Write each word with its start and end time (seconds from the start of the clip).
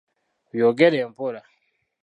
Byogere 0.53 0.99
mpola! 1.09 1.41